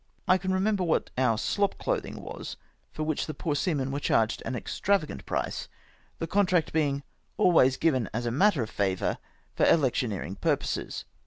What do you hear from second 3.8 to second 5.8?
were charged an extravagant price;